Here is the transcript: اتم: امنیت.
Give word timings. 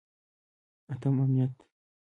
اتم: 0.91 1.15
امنیت. 1.23 1.53